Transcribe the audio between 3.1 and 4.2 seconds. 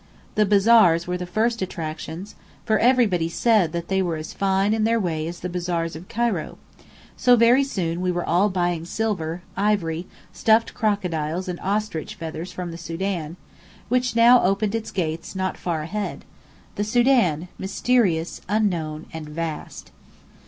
said" that they were